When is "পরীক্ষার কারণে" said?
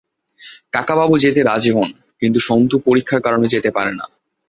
2.87-3.47